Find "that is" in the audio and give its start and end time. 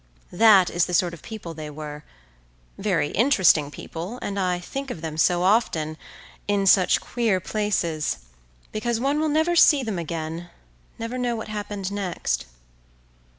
0.31-0.87